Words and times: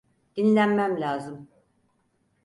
Dinlenmem 0.35 1.01
lazım. 1.01 1.47